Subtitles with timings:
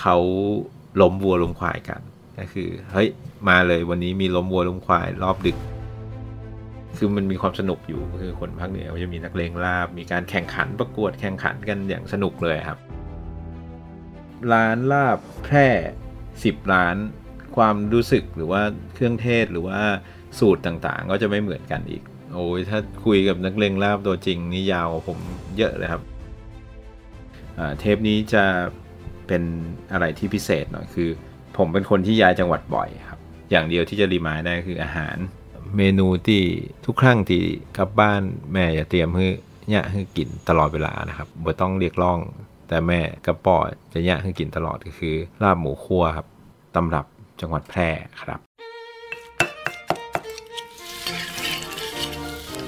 [0.00, 0.16] เขา
[1.00, 2.00] ล้มวัวล้มควายกัน
[2.38, 3.08] ก็คือเฮ้ย
[3.48, 5.56] มาเลยวันนี้มีล้มวัวล้มควายรอบดึก
[6.96, 12.78] คือมันมีความสนุกอยู่คือคนภาคเหนือจะมีนักเลงลาบ มีการแข่งขันประกวดแข่งขันกันอย่างสนุกเลยครับ
[14.52, 15.68] ร้านลาบแพร่
[16.44, 16.96] สิบร้าน
[17.56, 18.62] ความรู้สึกหรือว่า
[18.94, 19.80] เครื่องเทศหรือว่า
[20.38, 22.02] สูตรต่างๆ ก็จะไม่เหมือนกันอีก
[22.32, 25.18] โอ้ยถ้าคุยกับนักเลงลาบตัวจริงนี่ยาวผม
[25.58, 26.02] เยอะเลยครับ
[27.78, 28.44] เทปนี้จะ
[29.28, 29.42] เป็น
[29.92, 31.08] อะไรที่พิเศษหน่อยคือ
[31.56, 33.18] ผมเป็นคนที่ย้ายจังหวัดบ่อยครับ
[33.50, 35.16] อย่างเดียวที่จะรีมายได้คืออาหาร
[35.76, 36.42] เมนูที่
[36.86, 37.42] ทุกครั้งที่
[37.76, 39.26] กลับบ้านแม่จะเตรียมให้
[39.68, 42.18] เนี่ยให้กินตลอดเวลานะครับบ่ต้องเรียกร้อง
[42.68, 43.58] แต่แม่กับป่อ
[43.92, 46.26] จะเนี่ยให้กินตลอดก็คือลาบหมูคั่วครับ
[46.74, 47.06] ตำรับ
[47.40, 47.88] จังหวัดแพร่
[48.22, 48.40] ครับ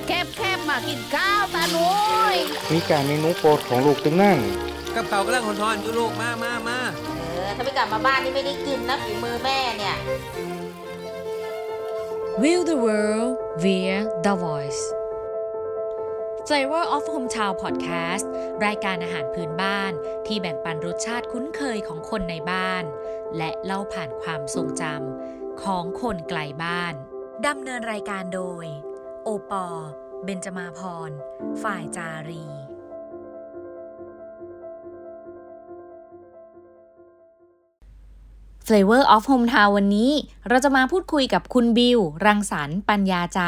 [0.07, 1.89] แคบแคบมากินข้าวตาหนุ
[2.35, 2.37] ย
[2.73, 4.39] มีการเมนูโปรดของลูกตึงนั่ง
[4.99, 6.79] กับเขากำลังหอนๆอยู่ลูกมามามา
[7.31, 9.97] เออถ้าไม่กลับมาบ้านนี่ไม่ได้กินนะฝีมือแม่เนี่ย
[12.43, 14.83] View the world via the voice
[16.47, 18.25] Flavor of Hometown Podcast
[18.67, 19.93] รายการอาหารพื้นบ้าน
[20.27, 22.85] ที่แบ่งปันรสชาติคุ้นเคยของคนในบ้าน
[23.37, 26.95] และเล่าผ่านความทรงจำของคนไกลบ้าน
[27.47, 28.67] ดำเนินรายการโดย
[29.25, 29.67] โอปอ
[30.25, 31.11] เบนจมาพร
[31.63, 32.58] ฝ่ายจารี
[38.71, 40.13] Flavor of Hometown วันนี้
[40.49, 43.41] เราจะมาพูดคุยกับคุณบิว รังสรรค์ปัญญาใจ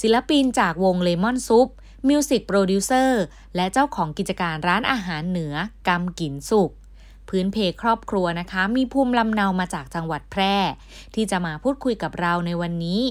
[0.00, 1.68] ศิลปินจากวงเลมอนซุป
[2.08, 3.22] music producer
[3.56, 5.54] และเจ้าของกิจการร้านอาหารเหนือ
[5.88, 6.70] กำกินสุก
[7.28, 10.56] พื้นเพครอบครัวนะคะ มีภูมิลำเนามาจากจังหวัดแพร่
[11.14, 13.02] ที่จะมาพูดคุยกับเราในวันนี้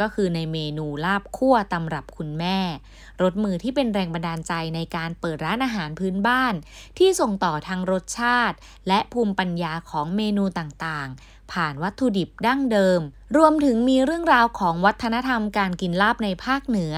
[0.00, 2.58] ก็คือในเมนูลาบคั่วตำรับคุณแม่
[3.22, 6.54] รสมือที่เป็นแรงบันดาลใจในการเปิดร้านอาหารพื้นบ้าน
[6.98, 8.56] ที่ส่งต่อทางรสชาติ
[8.88, 13.00] และภูมิปัญญาของเมนูต่างๆ ผ่านวัตถุดิบดั้งเดิม
[13.36, 16.94] รวมถึงมีเรื่องราวของวัฒนธรรมการกินลาบในภาคเหนือ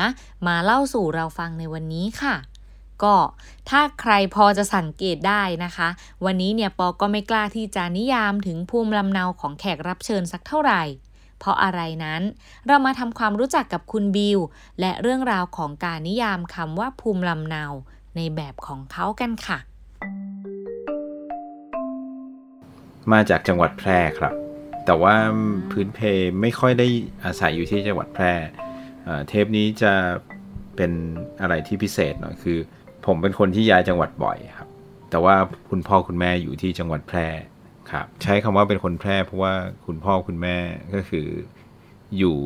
[0.46, 2.36] มาเล่าสู่เราฟังในวันนี้ค่ะ
[3.02, 3.16] ก็
[3.68, 5.88] ถ้าใครพอจะสังเกตได้นะคะ
[6.24, 10.82] วันนี้เนี่ยปอก็ไม่กล้าที่จะนิยามถึงภูมิลำเนาของแขกรับเชิญสักเท่าไหร่
[11.42, 12.22] เพราะอะไรนั้น
[12.66, 14.38] เรามาทำความรู้จักกับคุณบิว
[14.80, 17.64] และเรื่องราวของการนิยามคำว่าภูมิลำเนา
[18.16, 19.58] ในแบบของเขากันค่ะ
[23.12, 24.34] มาจากจังหวัดแพร่ครับ
[24.86, 25.14] แต่ว่า
[25.70, 25.98] พื้นเพ
[26.40, 26.88] ไม่ค่อยได้
[27.24, 28.32] อาศัยอยู่ที่จังหวัดแพร่
[29.04, 29.92] เอ่อเทปนี้จะ
[30.76, 30.92] เป็น
[31.40, 32.58] อะไรที่พิเศษหน่อยคือ
[33.06, 34.68] ผมเป็นคนที่ย้ายจังหวัดบ่อยครับ
[35.10, 35.34] แต่ว่า
[35.70, 37.26] คุณพ่อคุณแม่อยู่ที่จังหวัดแพร่
[37.90, 39.54] ครับ ใช้คำว่าเป็นคนแพร่เพราะว่า
[39.86, 40.56] คุณพ่อคุณแม่
[40.94, 41.26] ก็คือ
[42.18, 42.38] อยู่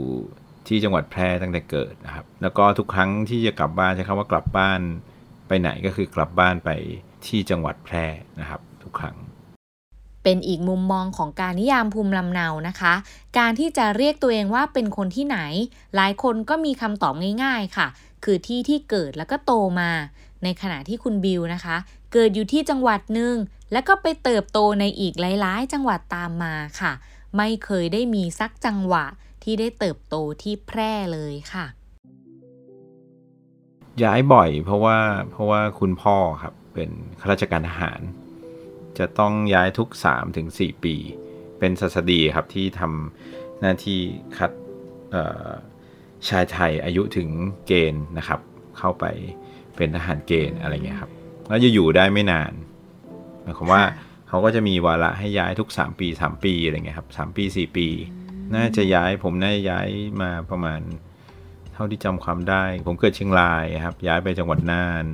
[0.66, 4.80] ที่จังหวัดแพร่ตั้งแต่เกิดนะครับ แล้วก็ทุกครั้งที่จะกลับบ้านใช้คำว่ากลับบ้าน
[5.48, 6.70] ไปไหนก็คือกลับบ้านไป
[7.26, 8.06] ที่จังหวัดแพร่
[8.40, 9.16] นะครับ ทุกครั้ง
[10.22, 12.94] เป็นอีกมุมมองของการนิยามภูมิลำเนานะคะ
[13.38, 15.38] การที่จะเรียกตัวเองว่าเป็นคนที่ไหน
[15.96, 17.14] หลายคนก็มีคำตอบ
[17.44, 17.86] ง่าย ๆค่ะ
[18.24, 19.90] คือที่ที่เกิดแล้วก็โตมา
[20.44, 21.76] ในขณะที่คุณบิวนะคะ
[22.12, 23.34] เกิดอยู่ที่จังหวัดหนึ่ง
[23.72, 26.92] แล้วก็ไปเติบโตในอีกหลาย ๆ จังหวัดตามมาค่ะ
[27.36, 29.04] ไม่เคยได้มีสักจังหวะ
[29.42, 31.66] ที่ได้เติบโตที่แพร่เลยค่ะ
[34.02, 34.98] ย้ายบ่อยเพราะว่า
[35.30, 36.90] เพราะว่าคุณพ่อครับเป็น
[37.20, 38.00] ข้าราชการทหาร
[38.98, 39.88] จะต้องย้ายทุก
[40.36, 40.96] 3-4ปี
[41.58, 44.00] เป็นสัสดีครับที่ทำหน้าที่
[44.36, 44.50] คัด
[46.28, 47.28] ชายไทยอายุถึง
[47.66, 48.40] เกณฑ์นะครับ
[48.78, 49.04] เข้าไป
[49.76, 51.10] เป็นทหารเกณฑ์อะไรเงี้ยครับ
[51.48, 52.52] แล้วจะอยู่ได้ไม่นาน
[53.46, 53.82] หมายความว่า
[54.28, 57.88] เขาก็จะมีวาระให้ย้ายทุก 3 ปี 3 ปีอะไรเงี้ยครับ3ปี 4 ปี
[58.54, 59.88] น่าจะย้ายผมน่าจะย้าย
[60.22, 60.80] มาประมาณ
[61.72, 65.06] เท่าที่จำความได้ ผมเกิดเชียงรายครับ ย้ายไปจังหวัดน่าน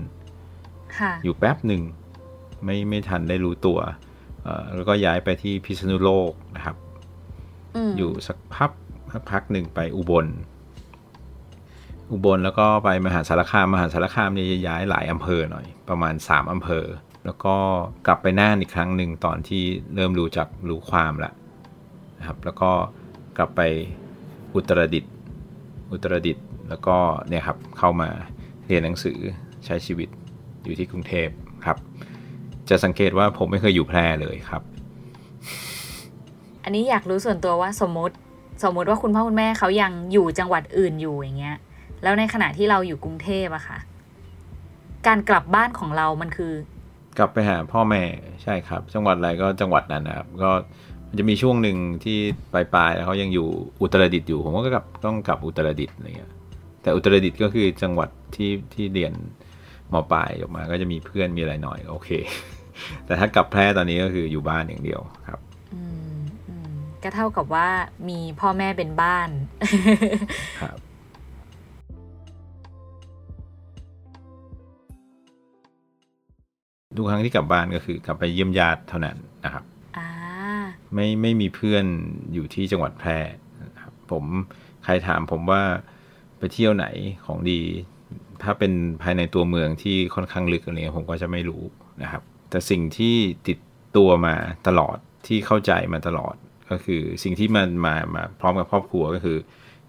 [0.98, 1.82] ค่ะอยู่แป๊บหนึ่ง
[2.64, 3.78] ไม่ไม่ทันได้รู้ตัว
[4.42, 6.76] เอ่อแล้วก็ย้ายไปที่พิษณุโลกนะครับ
[7.88, 8.70] มอยู่สักพัก
[9.12, 10.26] สักพักหนึ่งไปอุบล
[12.12, 16.86] อุบลแล้วก็ไปมหาสารคามมหาสารคามเนี่ยจะย้ายหลายอำเภอหน่อย ประมาณ3อำเภอ
[17.24, 17.54] แล้วก็
[18.06, 19.62] กลับไปน่านอีกครั้งหนึ่งตอนที่
[19.94, 21.34] เริ่มรู้จักรู้ความแล้ว
[22.18, 22.70] นะครับ แล้วก็
[23.38, 23.60] กลับไป
[24.54, 25.12] อุตรดิตถ์
[25.92, 26.96] อุตรดิตถ์แล้วก็
[27.28, 28.08] เนี่ยครับเข้ามา
[28.66, 29.18] เรียนหนังสือ
[29.64, 30.08] ใช้ชีวิต
[30.64, 31.28] อยู่ที่กรุงเทพ
[31.64, 31.76] ครับ
[32.68, 34.62] จะสังเกตว่าผมไม่เคยอยู่แพร่เลยครับ
[36.64, 38.14] อันนี้อยากรู้ส่วนตัวว่าสมมติ
[38.64, 41.56] สมมติว่าคุณพ่อคุณแม่เขายังอยู่จังหวัดอื่นอยู่อย่างเงี้ย
[42.02, 43.78] แล้วในขณะที่เราอยู่กรุงเทพอะค่ะ
[45.06, 46.52] การกลับบ้านของเรามันคือ
[47.18, 48.02] กลับไปหาพ่อแม่
[48.42, 50.50] ใช่ครับ จังหวัดอะไรก็จังหวัดนั้นนะครับ ก็
[51.08, 52.18] มันจะมีช่วงหนึ่งที่
[52.52, 53.48] ปลายๆแล้วเขายังอยู่
[53.80, 56.32] อุตรดิตถ์อยู่ผมก็กลับต้องกลับอุตรดิตถ์อะไรเงี้ย
[56.82, 59.12] แต่อุตรดิตถ์ก็คือจังหวัดที่ที่เรียน
[59.92, 62.10] มปลายออกมา ก็จะมีเพื่อนมีอะไรหน่อยโอเค
[63.06, 65.40] แต่ถ้ากลับแพร่ตอนนี้ก็คืออยู่บ้านอย่างเดียวครับ
[65.74, 65.82] อื
[66.14, 66.18] ม
[66.48, 66.72] อืม
[67.02, 67.68] ก็เท่ากับว่า
[68.08, 69.28] มีพ่อแม่เป็นบ้าน
[70.62, 70.78] ครับ
[76.96, 79.64] ทุกครั้งที่กลับบ้านก็คือกลับไปเยี่ยมญาติเท่านั้นนะครับ
[79.96, 80.08] อ่า
[80.94, 81.84] ไม่ไม่มีเพื่อน
[82.32, 83.18] อยู่ที่จังหวัดแพร่
[83.62, 84.24] นะครับผม
[84.84, 85.62] ใครถามผมว่า
[86.38, 86.86] ไปเที่ยวไหน
[87.26, 87.60] ของดี
[88.42, 88.72] ถ้าเป็น
[89.02, 91.62] ภายในตัวเมืองที่ค่อนข้างลึกอะไรเงี้ยผมก็จะไม่รู้
[92.02, 93.16] นะครับ แต่สิ่งที่
[93.48, 93.58] ติด
[93.96, 94.34] ตัวมา
[94.68, 94.96] ตลอด
[95.26, 96.34] ที่เข้าใจมาตลอด
[96.70, 99.38] ก็คือสิ่งที่มันมามาพร้อมกับครอบครัวก็คือ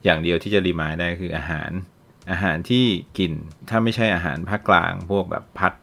[0.04, 1.72] อย่างเดียวที่จะรีมายได้คืออาหาร
[2.32, 2.86] อาหารที่
[3.18, 3.32] กิน
[3.70, 5.83] ถ้าไม่ใช่อาหารภาคกลาง พวกแบบพัดเ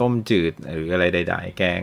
[0.00, 1.82] ต้มจืดหรืออะไรใด ๆ แกง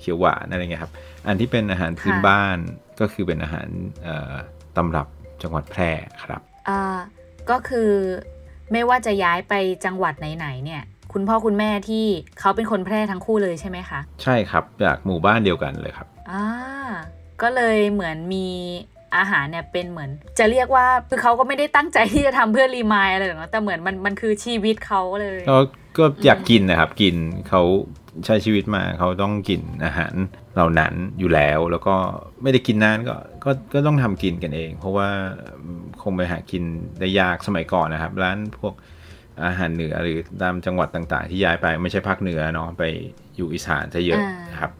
[0.00, 0.92] เขียวหวานอะไรเงี้ยครับ
[1.26, 2.58] อันที่เป็นอาหารพื้นค่ะบ้าน
[3.00, 3.68] ก็คือเป็นอาหาร
[4.02, 4.34] เอ่อ
[4.76, 5.08] ตำรับ
[5.42, 5.90] จังหวัดแพร่
[6.24, 6.82] ครับอ่า
[7.50, 7.90] ก็คือ
[8.72, 9.54] ไม่ว่าจะย้ายไป
[9.84, 10.82] จังหวัดไหนๆเนี่ย
[11.12, 12.06] คุณพ่อคุณแม่ที่
[12.40, 16.44] เขาเป็นคนแพร่ทั้งคู่เลยใช่ไหมคะ ใช่ครับจากหมู่บ้านเดียวกันเลยครับอ่า
[17.42, 18.48] ก็เลยเหมือนมี
[19.16, 25.40] อาหารเนี่ยเป็นเหมือน จะเรียกว่าคือเขาก็ไม่ได้ตั้งใจที่จะทำเพื่อรีมายอะไรหรอกนะแต่เหมือนมันมันคือชีวิตเขาเลย
[25.98, 27.14] ก็อยากกินนะครับ กิน
[27.48, 27.62] เขา
[28.26, 30.14] ใช้ชีวิตมาเขาต้องกินอาหาร
[30.54, 31.94] เหล่านั้นอยู่แล้ว แล้วก็
[32.42, 33.14] ไม่ได้กินนานก็
[33.44, 35.08] ก็ก็ต้องทำกินกันเอง เพราะว่า
[36.02, 36.62] คงไปหากิน
[37.00, 38.74] ได้ยากสมัยก่อนนะครับ ร้านพวก
[39.46, 42.84] อาหารเหนือหรือตามจังหวัดต่าง ๆ ที่ย้ายไปไม่ใช่ภาคเหนือเนาะไป
[43.36, 44.72] อยู่อีสานจะเยอะนะครับ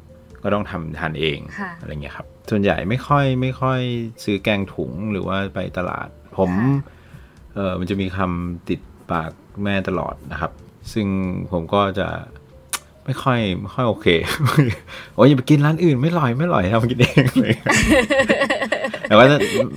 [0.45, 3.81] ก็ต้องทำทานเองค่ะอะไรเงี้ยครับ ส่วนใหญ่ไม่ค่อยไม่ค่อย
[4.25, 6.93] ซื้อแกงถุงหรือว่าไปตลาด ผมค่ะ
[7.55, 8.81] เออมันจะมีคำติด
[9.11, 9.33] ปาก
[9.65, 10.53] แม่ตลอดนะครับ
[10.93, 11.07] ซึ่ง
[11.53, 12.09] ผมก็จะ
[13.05, 14.07] ไม่ค่อยไม่ค่อยโอเค
[15.15, 17.55] โอ้ยอย่าไปกินร้านอื่นไม่อร่อยไม่อร่อยทำกินเองเลย
[19.09, 19.27] แต่ว่า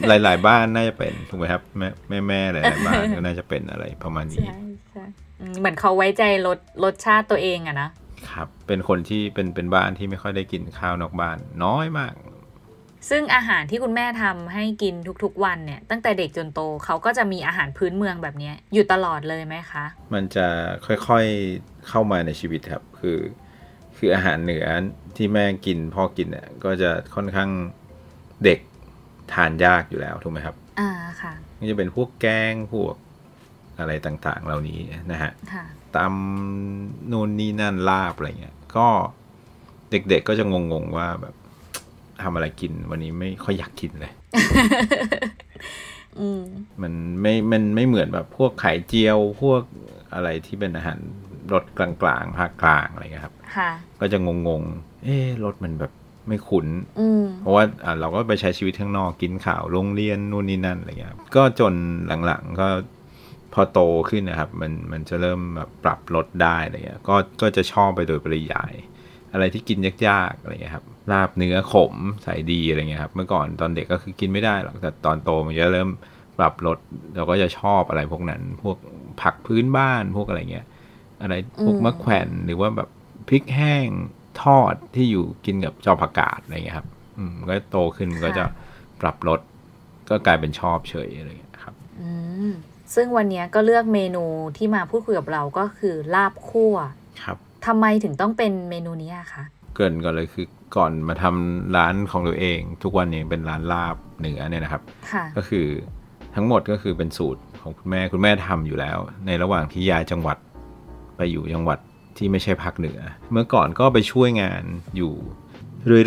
[0.08, 4.60] หลาย ๆ บ้านน่าจะเป็นถูกไหมครับ แม่แม่แม่หลายๆบ้านก็น่าจะเป็นอะไรประมาณนี้ใช่
[4.92, 5.06] ใช่
[5.40, 7.90] อืมเหมือนเขาไว้ใจรสรสชาติตัวเองอะนะ
[8.32, 12.14] ครับ เป็นคนที่เป็นเป็นบ้านที่ไม่ค่อยได้กินข้าวนอกบ้านน้อยมาก
[13.10, 20.48] ซึ่งอาหารที่คุณแม่ทำให้กินทุกๆวันเนี่ย ตั้งแต่เด็กจนโตเขาก็จะมีอาหารพื้นเมืองแบบเนี้ยอยู่ตลอดเลยไหมคะ มันจะ
[20.86, 23.20] ค่อยๆเข้ามาในชีวิตครับ คือ
[23.98, 24.68] คืออาหารเหนือ
[25.16, 27.50] ที่แม่กินพ่อกินเนี่ยก็จะค่อนข้าง
[28.44, 28.60] เด็ก
[29.34, 30.90] ทานยากอยู่แล้วถูกไหมครับ อ่า
[31.22, 32.96] ค่ะก็จะเป็นพวกแกงพวก
[33.80, 34.80] อะไรต่างๆ เหล่านี้
[35.12, 35.66] นะฮะค่ะ
[35.96, 38.88] ตำนู่นนี่นั่นลาบอะไรเงี้ย ก็
[39.92, 41.36] เด็กๆก็จะงงๆว่าแบบ
[42.22, 44.12] ทำอะไรกินวันนี้ไม่ค่อยอยากกินเลย
[46.20, 46.44] อืม
[46.82, 49.62] มันไม่ มันไม่เหมือนแบบพวกไข่เจียวพวก
[50.14, 51.00] อะไรที่เป็นอาหาร
[51.54, 51.90] รสกลา
[52.22, 54.18] งๆภาคกลางอะไรเงี้ยครับค่ะก็จะ
[54.48, 55.92] งงๆ เอ๊ะรสมันแบบ
[56.28, 56.68] ไม่คุ้น
[57.00, 61.74] อืมเพราะว่าอะเราก็ไปใช้ชีวิตข้างนอกกินข่าวโรงเรียนนู่นนี่นั่นอะไรเงี้ยครับก็จน
[62.26, 62.68] หลังๆก็
[63.58, 68.74] พอโตขึ้นนะครับ มันมันจะเริ่มแบบปรับลดได้อะไรเงี้ยก็ก็จะชอบไปโดยปริยาย
[69.34, 69.78] อะไรที่กิน
[70.08, 71.94] ยากๆอะไรเงี้ยครับลาบเนื้อขม
[72.24, 75.90] ใส่ดีอะไรเงี้ยครับเมื่อก่อนตอนเด็กก็คือกินไม่ได้หรอกแต่ตอนโตมันจะเริ่ม
[76.38, 76.78] ปรับลด
[77.16, 78.78] เราก็จะชอบอะไรพวกนั้น พวก
[79.22, 80.66] ผักพื้นบ้านพวกอะไรเงี้ย
[81.22, 81.34] อะไร
[81.64, 82.90] พวกอืมมะแขวนหรือว่าแบบ
[83.30, 83.88] พริกแห้ง
[84.44, 86.88] ทอดที่อยู่กินกับจอผักกาดอะไรเงี้ยครับ
[87.18, 88.46] อืมก็โตขึ้นก็จะ
[89.02, 89.40] ปรับลด
[90.10, 92.12] ก็กลายเป็นชอบเฉยอะไรเงี้ยครับ อื
[92.50, 92.52] ม
[92.96, 94.24] ซึ่งวันเนี้ยก็เลือกเมนู
[94.58, 96.76] ที่มาพูดคุยกับเราก็คือลาบคั่ว
[97.24, 99.44] ครับทำไมถึงต้องเป็นเมนูนี้อะคะ
[99.74, 105.68] เกรินก่อนเลยคือก่อนมาทำร้านของตัวเอง ทุกวันนี้เป็นร้านลาบเหนือเนี่ยนะครับค่ะก็คือ
[106.36, 110.38] ทั้งหมดก็คือเป็นสูตรของคุณแม่คุณแม่ทำอยู่แล้ว ในระหว่างที่ย้ายจังหวัด
[111.18, 111.80] ไปอยู่จังหวัด
[112.18, 113.00] ที่ไม่ใช่ภาคเหนือ
[113.32, 114.64] เมื่อก่อนก็ไปช่วยงาน
[114.98, 115.14] อยู่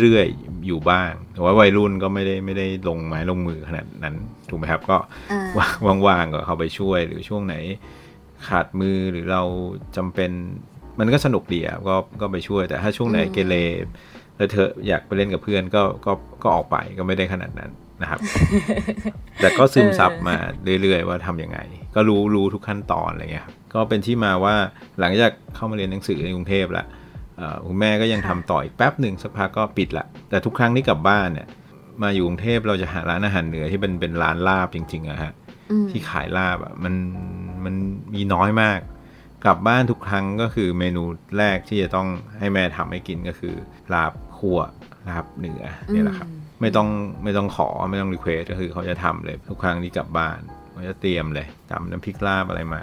[0.01, 4.15] เรื่อยๆ อยู่บ้างแต่ว่าวัยรุ่นก็ไม่ได้ไม่ได้ลงไม้ลงมือขนาดนั้น
[4.49, 4.97] ถูกไหมครับ ก็
[5.31, 5.67] อ่า
[6.07, 7.55] ว่างๆก็เข้าไปช่วยหรือช่วงไหน
[8.47, 9.43] ขาดมือหรือเรา
[9.97, 10.31] จำเป็น
[10.99, 13.55] มันก็สนุกดีอะก็ก็ไปช่วยแต่ถ้าช่วงไหนอืมเกเร
[14.37, 16.11] แล้วเธออยากไปเล่นกับเพื่อนก็ก็
[16.43, 17.71] ก็ออกไปก็ไม่ได้ขนาดนั้น
[18.01, 18.19] นะครับ
[19.41, 20.35] แต่ก็ซึมซับมา
[20.81, 21.59] เรื่อยๆ ว่าทำยังไง
[21.95, 24.55] ก็รู้รู้ทุกขั้นตอนอะไรเงี้ยครับก็เป็นที่มาว่า
[24.99, 27.00] หลังจากเข้ามาเรียนหนังสือในกรุงเทพแล้วเอ่อ
[27.67, 31.47] คุณแม่ก็ยังทำต่ออีกแป๊บหนึ่งสักพักก็ปิดละแต่ทุกครั้งที่กลับบ้านเนี่ย
[32.01, 35.33] มาอยู่กรุงเทพเราจะหาร้านอาหารเหนือที่เป็นเป็นร้านลาบจริงๆอะฮะ
[35.71, 36.93] อืมที่ขายลาบอะมัน
[37.65, 37.75] มัน
[38.13, 38.79] มีน้อยมาก
[39.45, 41.03] กลับบ้านทุกครั้งก็คือเมนู
[41.37, 42.07] แรกที่จะต้อง
[42.39, 43.55] ให้แม่ทำให้กินก็คือ
[43.93, 44.59] ลาบคั่ว
[45.09, 46.89] ลาบเหนือเนี่ยแหละครับอืมไม่ต้อง
[47.23, 50.39] ไม่ต้องขอไม่ต้อง request ก็คือเขาจะทำเลย ทุกครั้งที่กลับบ้าน
[50.71, 52.81] เขาจะเตรียมเลยตำน้ำพริกลาบอะไรมา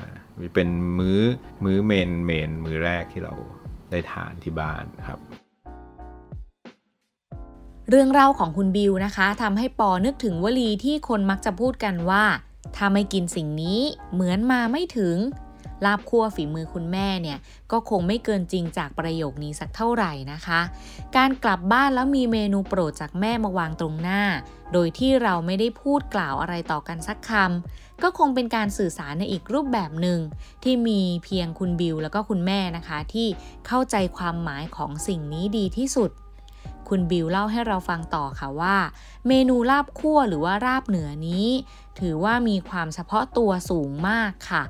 [0.55, 1.21] เป็นมื้อ
[1.65, 3.33] มื้อ main main มื้อแรกที่เรา
[3.91, 5.21] ได้ทานที่บ้านครับ
[7.91, 12.25] เรื่องเล่าของคุณบิวนะคะทำให้ปอนึกถึงวลีที่คนมักจะพูดกันว่า
[12.77, 13.81] ถ้าไม่กินสิ่งนี้
[14.13, 15.17] เหมือนมาไม่ถึง
[15.85, 17.39] ลาบคั่วฝีมือคุณแม่เนี่ย
[17.73, 20.61] ก็คงไม่เกินจริงจากประโยคนี้สักเท่าไหร่นะคะ
[21.17, 24.23] การกลับบ้านแล้วมีเมนูโปรดจากแม่มาวางตรงหน้า
[24.73, 30.19] โดยที่เราไม่ได้พูดกล่าวอะไรต่อกันสักคำก็คงเป็นการสื่อสารในอีกรูปแบบหนึ่ง
[30.63, 33.27] ที่มีเพียงคุณบิวแล้วก็คุณแม่นะคะ ที่
[33.67, 36.11] เข้าใจความหมายของสิ่งนี้ดีที่สุด
[36.89, 38.77] คุณบิวเล่าให้เราฟังต่อค่ะว่า
[39.29, 41.49] เมนูลาบคั่วหรือว่าราบเหนือนี้
[42.01, 44.63] ถือว่ามีความเฉพาะตัวสูงมากค่ะ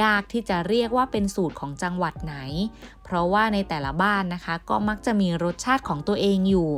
[0.00, 2.36] ยากที่จะเรียกว่าเป็นสูตรของจังหวัดไหน
[3.04, 6.70] เพราะว่าในแต่ละบ้านนะคะ ก็มักจะมีรสชาติของตัวเองอยู่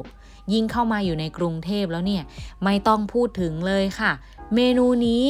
[0.53, 2.23] ยิ่งเข้ามาอยู่ในกรุงเทพแล้วเนี่ย
[2.65, 4.13] ไม่ต้องพูดถึงเลยค่ะ
[4.55, 5.25] เมนูนี้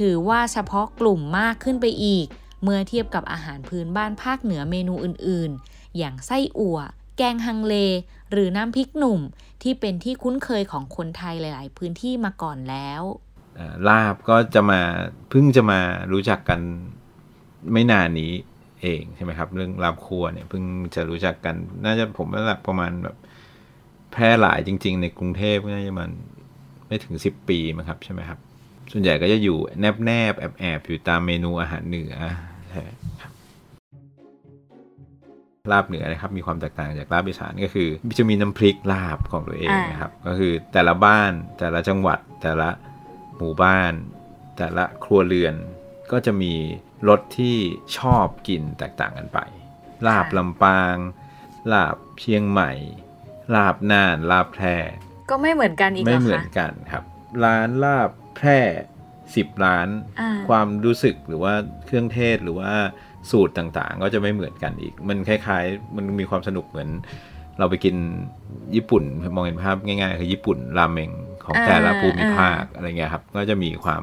[0.00, 2.26] ถือว่าเฉพาะกลุ่มมากขึ้นไปอีก
[2.62, 6.78] เมื่อเทียบกับอาหารพื้นบ้านภาคเหนือเมนูอื่นๆ อย่างไส้อั่ว
[7.16, 7.74] แกงฮังเล
[8.30, 9.20] หรือน้ำพริกหนุ่ม
[9.62, 13.02] ที่เป็นที่คุ้นเคยของคนไทยหลาย ๆ พื้นที่มาก่อนแล้ว
[13.88, 14.80] ลาบก็จะมา
[15.30, 15.80] เพิ่งจะมา
[16.12, 16.60] รู้จักกัน
[17.72, 18.32] ไม่นานนี้
[18.80, 20.62] เองใช่ไหมครับ เรื่องลาบครัวเนี่ยเพิ่ง
[20.94, 23.16] จะรู้จักกัน น่าจะผมว่าประมาณแบบ
[24.12, 26.10] แพร่หลายจริง ๆ ในกรุงเทพน่าจะมัน
[26.86, 28.38] ไม่ถึงสิบปีมั้งครับใช่ไหมครับ
[28.92, 32.14] ส่วนใหญ่ก็จะอยู่แนบแนบแอบแอบอยู่ตามเมนูอาหารเหนือ
[32.70, 32.82] ใช่
[33.22, 33.32] ครับ
[35.72, 37.88] ลาบเหนือนะครับมีความแตกต่างจากลาบอีสานก็คือ
[38.18, 42.68] จะมีน้ำพริกลาบของตัวเองนะครับ ก็คือแต่ละบ้านแต่ละจังหวัด แต่ละ
[43.36, 43.92] หมู่บ้าน
[44.58, 45.54] แต่ละครัวเรือน
[46.12, 46.54] ก็จะมี
[47.08, 47.56] รสที่
[47.98, 49.38] ชอบกินแตกต่างกันไป
[50.06, 50.96] ลาบลำปาง
[51.72, 52.72] ลาบเชียงใหม่
[53.54, 54.76] ลาบน่านลาบแพร่
[55.30, 57.04] ก็ไม่เหมือนกันอีกไม่เหรอเหมือนคะกันครับ
[57.44, 58.60] ร้านลาบแพร่
[59.36, 59.88] สิบร้าน
[60.20, 61.54] อ่าความรู้สึกหรือว่า
[61.86, 62.72] เครื่องเทศหรือว่า
[63.30, 66.90] สูตรต่างๆ ก็จะไม่เหมือนกันอีก มันคล้ายๆ มันมีความสนุกเหมือน
[67.58, 67.96] เราไปกิน
[68.74, 69.04] ญี่ปุ่น
[69.34, 71.10] มองเห็นภาพง่ายๆคือญี่ปุ่นราเมง
[71.44, 74.02] ของแต่ละอ่าภูมิภาคอะไรเงี้ยครับ ก็จะมีความ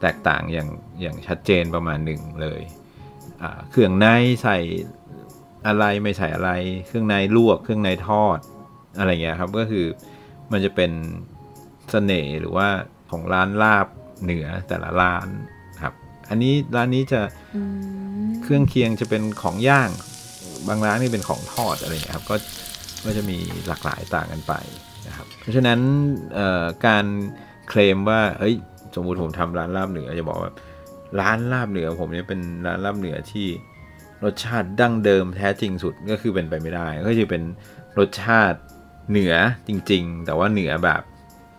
[0.00, 0.68] แตกต่างอย่าง
[1.00, 2.62] อย่างชัดเจนประมาณหนึ่งเลย
[3.42, 4.06] อ่าเครื่องใน
[4.42, 4.58] ใส่
[5.66, 6.50] อะไรไม่ใส่อะไร
[6.86, 8.38] เครื่องในลวก เครื่องในทอด
[8.98, 9.86] อะไรเงี้ยครับก็คือ
[10.52, 10.90] มันจะเป็น
[11.90, 12.68] เสน่ห์หรือว่า
[13.10, 13.86] ของร้านลาบ
[14.22, 15.28] เหนือแต่ละร้าน
[15.82, 15.94] ครับ
[16.28, 17.20] อันนี้ร้านนี้จะ
[17.56, 17.62] อื
[18.24, 19.90] มเครื่องเคียงจะเป็นของย่าง
[20.68, 22.36] บางร้านนี่เป็นของทอดอะไรอย่างเงี้ยครับก็
[23.04, 24.54] ก็จะมีหลากหลายต่างกันไป
[25.08, 25.80] นะครับ เพราะฉะนั้น
[26.34, 27.04] เอ่อการ
[27.68, 28.56] เคลมว่าเฮ้ย
[28.94, 30.52] สมมุติผมทำร้านลาบเหนือจะบอกว่า
[31.20, 33.46] ร้านลาบเหนือผมเนี่ยเป็นร้านลาบเหนือที่
[34.24, 37.42] รสชาติดั้งเดิมแท้จริงสุดก็คือเป็นไปไม่ได้ ก็จะเป็น
[37.98, 38.58] รสชาติ
[39.10, 39.34] เหนือ
[39.68, 41.02] จริง ๆ แต่ว่าเหนือแบบ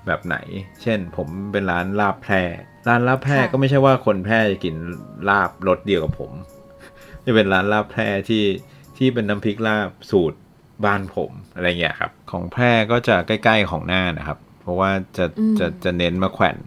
[0.06, 0.38] แบบไหน
[0.82, 2.44] เช่น ผมเป็นร้านลาบแพร่
[2.88, 4.76] ร้านลาบแพร่ก็ไม่ใช่ว่าคนแพร่จะกิน
[5.30, 6.32] ลาบรสเดียวกับผม
[7.26, 8.44] จะเป็นร้านลาบแพร่ที่
[8.98, 10.38] ที่เป็นน้ำพริกลาบสูตร
[10.86, 16.58] บ้านผมอะไรเงี้ยครับ ของแพร่ก็จะใกล้ ๆของหน้านะครับ เพราะว่าจะอืมจะจะเน้นมาแขวน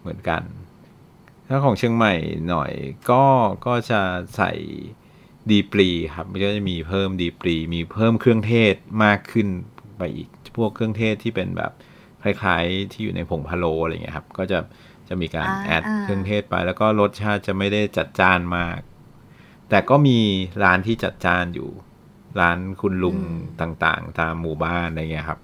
[0.00, 0.42] เหมือนกัน
[1.48, 2.14] ถ้าของเชียงใหม่
[2.48, 2.72] หน่อย
[3.10, 3.24] ก็
[3.66, 4.00] ก็จะ
[4.36, 4.52] ใส่
[5.50, 9.48] ดีปรีครับ มันก็จะมีเพิ่มดีปรี มีเพิ่มเครื่องเทศมากขึ้น
[9.98, 11.72] ไปอีก พวกเครื่องเทศที่เป็นแบบ
[12.22, 14.58] คล้ายๆที่อยู่ในผงพะโล้อะไรเงี้ยครับ ก็จะ
[15.08, 18.80] จะมีการอ่าแอดอ่าเครื่องเทศไปแล้วก็รสชาติจะไม่ได้จัดจ้านมาก
[19.70, 20.18] แต่ก็มี
[20.64, 21.70] ร้านที่จัดจ้านอยู่
[22.40, 23.18] ร้านคุณลุง
[23.60, 25.40] ต่างๆ ตามหมู่บ้านอะไรเงี้ยครับ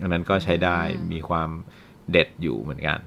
[0.00, 0.78] อันนั้นก็ใช้ได้
[1.12, 1.50] มีความ
[2.10, 2.98] เด็ดอยู่เหมือนกัน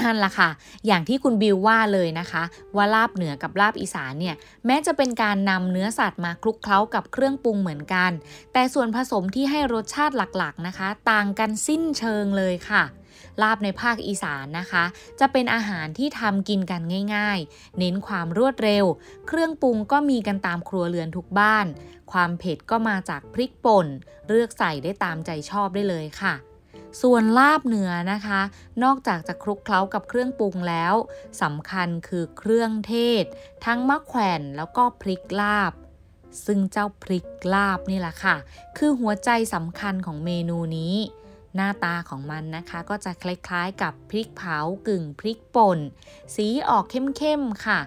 [0.00, 0.50] นั่นล่ะค่ะ
[0.86, 2.42] อย่างที่คุณบิวว่าเลยนะคะ
[2.76, 8.10] ว่าลาบเหนือกับลาบอีสานเนี่ยแม้จะเป็นการนำเนื้อสัตว์มาคลุกเคล้ากับเครื่องปรุงเหมือนกัน
[8.52, 12.84] แต่ส่วนผสมที่ให้รสชาติหลักๆนะคะ ต่างกันสิ้นเชิงเลยค่ะ
[13.42, 14.84] ลาบในภาคอีสานนะคะ
[15.20, 16.82] จะเป็นอาหารที่ทำกินกัน
[17.14, 18.84] ง่าย ๆ เน้นความรวดเร็ว
[19.28, 21.66] เครื่องปรุงก็มีกันตามครัวเรือนทุกบ้าน
[22.12, 23.86] ความเผ็ดก็มาจากพริกป่น
[24.28, 26.34] เลือกใส่ได้ตามใจชอบได้เลยค่ะ
[27.02, 28.40] ส่วนลาบเหนือนะคะ
[28.84, 30.94] นอกจากจะคลุกเคล้ากับเครื่องปรุงแล้ว
[31.42, 33.24] สำคัญคือเครื่องเทศ
[33.64, 35.72] ทั้งมะแขวนแล้วก็พริกลาบ
[36.46, 38.36] ซึ่งเจ้าพริกลาบนี่แหละค่ะ
[38.76, 40.96] คือหัวใจสำคัญของเมนูนี้
[41.54, 44.58] หน้าตาของมันนะคะ ก็จะคล้ายๆกับพริกเผา
[44.88, 45.78] กึ่งพริกป่น
[46.34, 47.80] สีออกเข้มๆค่ะ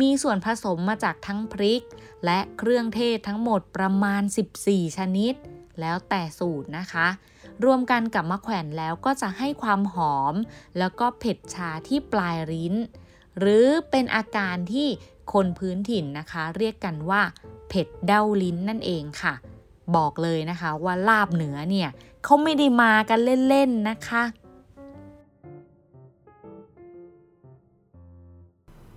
[0.00, 1.82] มีส่วนผสมมาจากทั้งพริก
[2.24, 4.22] และเครื่องเทศทั้งหมดประมาณ
[4.60, 5.34] 14 ชนิด
[5.80, 7.08] แล้วแต่สูตรนะคะ
[7.64, 10.34] รวมกันกับมะแขวนแล้วก็จะให้ความหอม
[10.78, 12.74] แล้วก็เผ็ดชาที่ปลายลิ้น
[13.38, 14.88] หรือเป็นอาการที่
[15.32, 17.22] คนพื้นถิ่นนะคะ เรียกกันว่า
[17.68, 19.34] เผ็ดเด้าลิ้นนั่นเองค่ะ
[19.96, 21.90] บอกเลยนะคะว่าลาบเหนือเนี่ย
[22.24, 24.22] เขาไม่ได้มากันเล่นๆนะคะ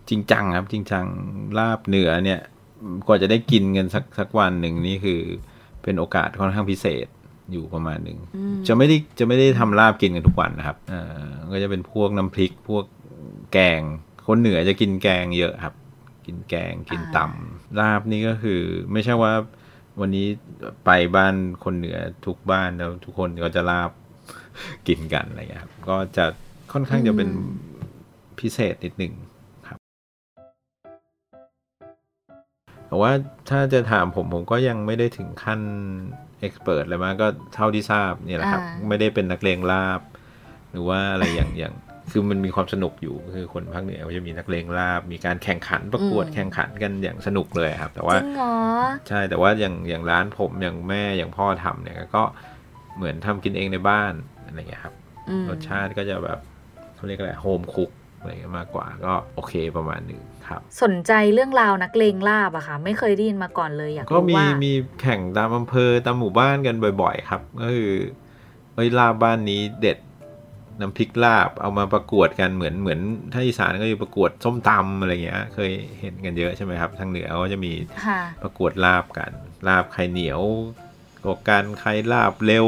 [0.10, 1.06] จริงจังครับจริงจัง
[1.58, 2.40] ลาบเหนือเนี่ย
[3.08, 5.22] กว่าจะได้กินกันสักสักวันหนึ่งนี่คือ
[5.84, 7.08] เป็นโอกาสค่อนข้างพิเศษ
[7.52, 8.18] อยู่ประมาณหนึ่ง
[8.68, 12.84] จะไม่ได้จะไม่ได้ทำลาบกินกันทุกวันนะครับเอ่อก็จะเป็นพวกน้ำพริก พวก
[13.54, 13.82] แกง
[14.28, 15.76] คนเหนือจะกินแกงเยอะครับ
[16.26, 18.60] กินแกงกินตำลาบนี่ก็คือ
[18.92, 19.34] ไม่ใช่ว่า
[20.00, 20.28] วันนี้
[20.86, 23.92] ไปบ้านคนเหนือทุกบ้านแล้วทุกคนก็จะลาบ
[24.88, 26.26] กินกันอะไรอย่างเงี้ยครับก็จะ
[26.74, 27.30] ค่อนข้างจะเป็น
[28.40, 29.14] พิเศษนิดหนึ่ง
[29.68, 29.80] ครับ
[32.88, 33.12] แต่ว่า
[33.50, 35.62] ถ้าจะถามผมผมก็ยังไม่ได้ถึงขั้น
[36.25, 40.02] เอ็กซ์เพรสเลยมากก็เท่าที่ทราบเนี่ยแหละครับอ่าไม่ได้เป็นนักเลงลาบ
[40.72, 41.74] หรือว่าอะไรอย่างอย่าง
[42.12, 48.56] คือมันมีความสนุกอยู่คือคนภาคเหนือเขาจะมีนักเลงลาบ มีการแข่งขันประกวดอืมแข่งขันกันอย่างสนุกเลยครับ แต่ว่าจริงเหรอ
[49.08, 52.24] ใช่แต่ว่าอย่างอย่างร้านผมอย่างแม่อย่างพ่อทำเนี่ยก็
[52.98, 54.14] เหมือนทำกินเองในบ้าน
[54.46, 54.96] อะไรเงี้ยครับ
[55.30, 56.40] อืมรสชาติก็จะแบบ
[56.96, 57.90] เขาเรียกอะไรโฮมคุก
[58.26, 67.94] อะไรเงี้ยมากกว่าก็โอเคประมาณหนึ่งครับ สนใจเรื่องราวนักเลงลาบอะค่ะ ไม่เคยได้ยินมาก่อนเลยอยากก็รู้มีว่ามีแข่งตามอำเภอตามหมู่บ้านกันบ่อยๆ ครับ ก็คือ
[68.76, 69.98] เอ้ยลาบบ้านนี้เด็ด
[70.82, 73.00] น้ำพริกลาบเอามาประกวดกันเหมือนเหมือน
[73.34, 77.72] ถ้าอีสานก็จะประกวดส้มตำอะไรเงี้ย เคยเห็นกันเยอะใช่ไหมครับทางเหนือก็จะมี
[78.06, 79.32] ค่ะประกวดลาบกัน
[79.68, 80.42] ลาบไข่เหนียว
[81.26, 82.66] กว่ากันใครลาบเร็ว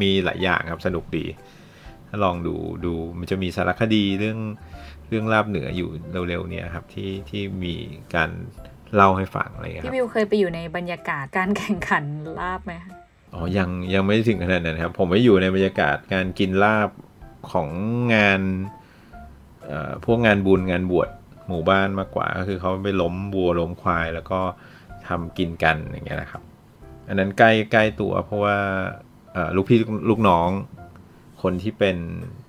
[0.00, 1.24] มีหลายอย่างครับสนุกดี
[2.08, 2.54] ถ้าลองดู
[2.84, 4.38] ดูมันจะมีสารคดีเรื่อง
[4.71, 5.88] เรื่องลาบเหนืออยู่
[6.28, 7.74] เร็วๆเนี่ยครับที่ที่มี
[8.14, 8.30] การ
[8.94, 12.04] เล่าให้ฟังอะไรเงี้ยคพี่รับบิวเคยไปอยู่ในบรรยากาศการแข่งขัน
[12.40, 12.92] ลาบไหมคะ
[13.34, 16.90] อ๋อยังยังไม่ถึงขนาดนั้นครับ ผมไม่อยู่ในบรรยากาศการกินลาบ
[17.52, 17.68] ของ
[18.14, 18.40] งาน
[19.66, 21.08] เอ่อพวกงานบุญงานบวช
[21.48, 24.40] หมู่บ้านมากกว่า ก็คือเขาไปล้มวัวล้มควาย แล้วก็
[25.08, 26.42] ทำกินกันอย่างเงี้ยนะครับ
[27.08, 28.56] อันนั้นใกล้ใกล้ตัวเพราะว่า
[29.32, 29.78] เอ่อลูกพี่
[30.08, 30.48] ลูกน้อง
[31.42, 32.41] คนที่เป็นเอ่อ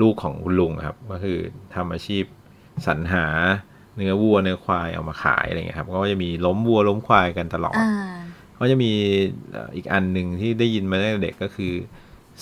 [0.00, 1.38] ลูกของคุณลุงครับ ก็คือ
[1.74, 2.24] ทำอาชีพ
[2.86, 3.26] สรรหา
[3.96, 8.14] เนื้อวัวเนื้อควายเอามาขายอะไรเงี้ยครับ ก็จะมีล้มวัวล้มควายกันตลอดอ่า
[8.58, 8.92] ก็จะมี
[9.52, 11.72] เอ่ออีกอันหนึ่งที่ได้ยินมาตั้งแต่เด็กก็คือ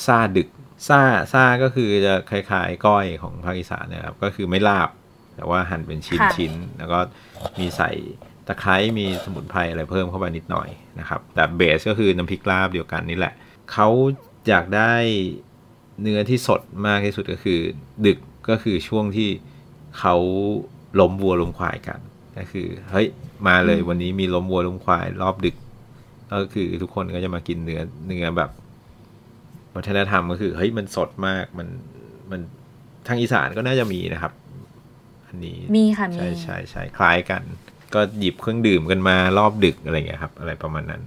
[0.04, 0.48] ซาดึก
[0.88, 1.00] ซา
[1.32, 4.90] ซาก็คือจะคล้ายๆก้อยของภาคอีสานนะครับ ก็คือไม่ลาบ
[5.36, 6.98] แต่ว่าหั่นเป็นชิ้นค่ะชิ้นแล้วก็
[7.58, 7.90] มีใส่
[8.46, 10.68] ตะไคร้มีสมุนไพรอะไรเพิ่มเข้าไปนิดหน่อย
[11.00, 13.34] นะครับ แต่เบสก็คือน้ำพริกลาบเดียวกันนี่แหละ
[13.72, 13.88] เขา
[14.48, 14.92] อยากได้
[16.00, 17.60] เนื้อที่สดมากที่สุดก็คือ
[18.06, 19.28] ดึกก็คือช่วงที่
[19.98, 20.16] เขา
[21.00, 22.00] ล้มวัวล้มควายกัน
[22.38, 23.06] ก็คือเฮ้ย
[23.46, 25.56] มาเลยวันนี้มีล้มวัวล้มควายรอบดึก
[26.32, 28.50] ก็คือทุกคนก็จะมากินเนื้อเนื้อแบบ
[29.76, 31.68] วัฒนธรรมก็คือเฮ้ยมันสดมากมัน
[32.30, 32.40] มัน
[33.06, 34.32] ทางอีสานก็น่าจะมีนะครับ
[35.26, 37.42] อันนี้มีค่ะมีใช่ใช่ใช่คล้ายกัน
[37.94, 41.02] ก็หยิบเครื่องดื่มกันมารอบดึกอะไรเงี้ยครับ อะไรประมาณนั้น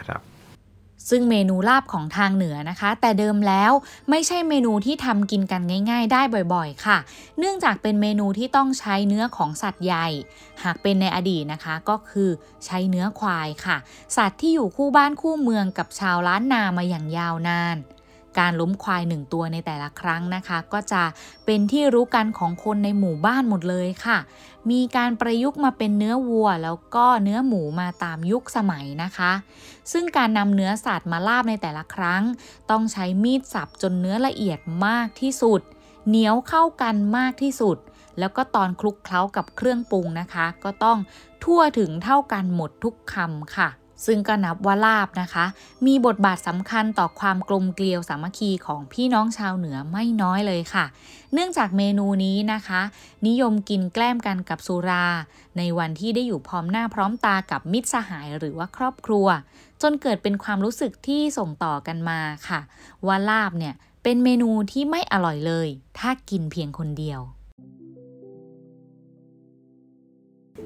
[0.00, 0.20] ครับ
[1.10, 3.72] ซึ่งเมนูลาบของทางเหนือนะคะ แต่เดิมแล้ว
[4.10, 6.22] ไม่ใช่เมนูที่ทำกินกันง่าย ๆ ได้
[6.54, 6.98] บ่อยๆ ค่ะ
[7.38, 10.06] เนื่องจากเป็นเมนูที่ต้องใช้เนื้อของสัตว์ใหญ่
[10.62, 12.30] หากเป็นในอดีตนะคะก็คือ
[12.64, 13.76] ใช้เนื้อควายค่ะ
[14.16, 17.76] สัตว์ที่อยู่คู่บ้านคู่เมืองกับชาวล้านนามาอย่างยาวนาน
[18.38, 21.02] การล้มควายหนึ่งตัวในแต่ละครั้งนะคะ ก็จะ
[21.46, 24.18] เป็นที่รู้กันของคนในหมู่บ้านหมดเลยค่ะ
[24.70, 29.32] มีการประยุกต์มาเป็นเนื้อวัว แล้วก็เนื้อหมูมาตามยุคสมัยนะคะ
[29.92, 32.22] ซึ่งการนำเนื้อสัตว์มาลาบในแต่ละครั้ง
[32.70, 35.60] ต้องใช้มีดสับจนเนื้อละเอียดมากที่สุด
[36.08, 37.76] เหนียวเข้ากันมากที่สุด
[38.18, 40.98] แล้วก็ตอนคลุกเคล้ากับเครื่องปรุงนะคะ ก็ต้อง
[41.44, 43.68] ทั่วถึงเท่ากันหมดทุกคำค่ะ
[44.06, 45.44] ซึ่งก็นับว่าลาบนะคะ
[45.86, 50.84] มีบทบาทสำคัญต่อความกลมเกลียวสามัคคีของพี่น้องชาวเหนือไม่น้อยเลยค่ะ
[51.32, 52.80] เนื่องจากเมนูนี้นะคะ
[53.26, 55.06] นิยมกินแกล้มกันกับสุรา
[55.58, 59.26] ในวันที่ได้อยู่พร้อมหน้าพร้อมตากับมิตรสหายหรือว่าครอบครัว
[59.82, 62.60] จนเกิดเป็นความรู้สึกที่ส่งต่อกันมาค่ะ
[63.06, 67.20] ว่าลาบเนี่ยเป็นเมนูที่ไม่อร่อยเลย ถ้ากินเพียงคนเดียว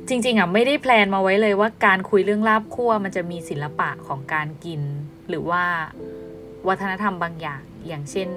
[0.09, 4.81] จริง ๆอะไม่ได้แพลนมาไว้เลยว่าการคุยเรื่องลาบคั่วมันจะมีศิลปะของการกิน
[5.29, 5.65] หรือว่า
[6.69, 8.29] วัฒนธรรมบางอย่าง อย่างเช่น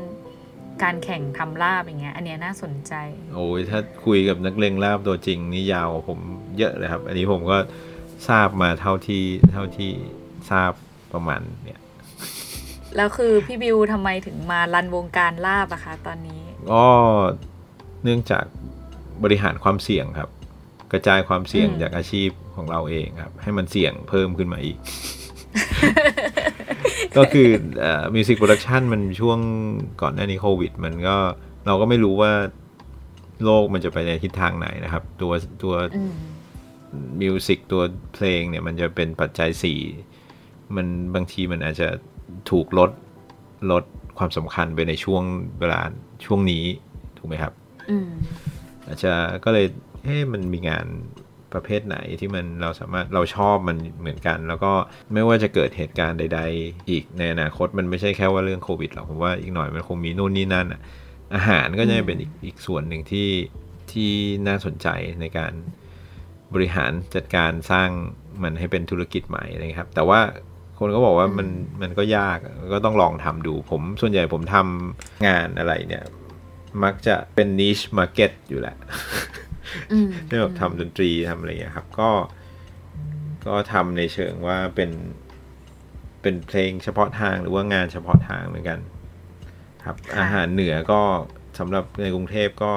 [0.83, 2.93] การแข่งทำลาบอย่างเงี้ย อันเนี้ยน่าสนใจ
[3.35, 6.19] โอ้ยถ้าคุยกับนักเลงลาบตัวจริงนี่ยาวกว่าผม
[6.57, 7.57] เยอะเลยครับ อันนี้ผมก็
[8.29, 9.91] ทราบมาเท่าที่เท่าที่
[10.51, 10.71] ทราบ
[11.13, 11.79] ประมาณเนี่ย
[12.95, 16.41] แล้วคือพี่บิวทำไมถึงมา run วงการลาบอะคะตอนนี้
[16.71, 16.87] ก็
[18.03, 18.45] เนื่องจาก
[19.23, 20.29] บริหารความเสี่ยงครับ
[20.91, 24.77] กระจายความเสี่ยงอืมจากอาชีพของเราเองครับ ให้มันเสี่ยงเพิ่มขึ้นมาอีก
[27.17, 27.49] ก็คือ
[28.15, 29.39] music production มันช่วง
[30.01, 31.15] ก่อนหน้านี้โควิด มันก็
[31.67, 32.31] เราก็ไม่รู้ว่า
[33.43, 35.31] โลกมันจะไปในทิศทางไหนนะครับ ตัว
[35.63, 36.13] ตัวอืม
[37.21, 37.81] มิวสิกตัว
[38.13, 39.79] เพลงเนี่ย มันจะเป็นปัจจัยสี่
[40.75, 41.87] มันบางทีมันอาจจะ
[42.51, 42.91] ถูกลด
[43.71, 43.83] ลด
[44.17, 45.23] ความสำคัญไปในช่วง
[45.59, 45.81] เวลา
[46.25, 46.63] ช่วงนี้
[47.17, 47.53] ถูกไหมครับ
[47.89, 48.09] อืม
[48.87, 49.13] อาจจะ
[49.45, 49.65] ก็เลย
[50.03, 50.85] เอ๊ะมันมีงาน
[51.53, 54.71] ประเภทไหนที่มันเราสามารถเราชอบมันเหมือนกัน แล้วก็
[55.13, 60.81] ไม่ว่าจะเกิดเหตุการณ์ใด ๆ อีกในอนาคตมันไม่ใช่แค่ว่าเรื่องโควิดหรอกผมว่าอีกหน่อยมันคงมีนู่นนี่นั่นอะ
[61.35, 63.29] อาหารก็จะเป็นอีกอีกส่วนหนึ่งที่
[63.91, 64.11] ที่
[64.47, 64.87] น่าสนใจ
[65.21, 65.53] ในการ
[66.53, 67.89] บริหารจัดการสร้าง
[68.43, 70.19] มันให้เป็นธุรกิจใหม่นะครับ แต่ว่า
[70.79, 71.47] คนก็บอกว่ามัน
[71.81, 72.37] มันก็ยาก
[72.73, 76.03] ก็ต้องลองทำดู ผมส่วนใหญ่ผมทำงานอะไรเนี่ย
[76.83, 78.75] มักจะเป็น niche market อยู่แหละ
[79.91, 82.09] อืมที่แบบทำดนตรีทำอะไรอย่างเงี้ยครับ ก็
[83.47, 84.91] ก็ทำในเชิงว่าเป็น
[86.21, 88.79] เป็นเพลงเฉพาะทางหรือว่างานเฉพาะทางเหมือนกัน
[89.85, 91.01] ครับ อาหารเหนือก็
[91.59, 92.73] สำหรับในกรุงเทพก็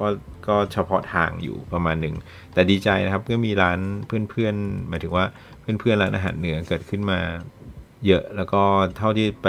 [0.00, 0.06] ก็
[0.48, 2.14] ก็เฉพาะทางอยู่ประมาณหนึ่ง
[2.54, 5.26] แต่ดีใจนะครับก็มีร้านเพื่อนๆหมายถึงว่า
[5.60, 7.20] เพื่อนๆร้านอาหารเหนือเกิดขึ้นมา
[8.06, 8.62] เยอะแล้วก็
[8.96, 9.48] เท่าที่ไป